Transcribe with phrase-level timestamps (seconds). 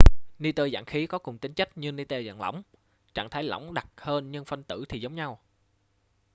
[0.39, 2.63] ni-tơ dạng khí có cùng tính chất như ni-tơ dạng lỏng
[3.13, 5.39] trạng thái lỏng đặc hơn nhưng phân tử thì giống nhau